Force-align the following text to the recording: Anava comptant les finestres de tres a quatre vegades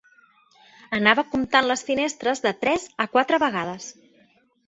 Anava 0.99 1.25
comptant 1.33 1.67
les 1.71 1.83
finestres 1.89 2.43
de 2.47 2.53
tres 2.63 2.87
a 3.05 3.09
quatre 3.17 3.41
vegades 3.47 3.93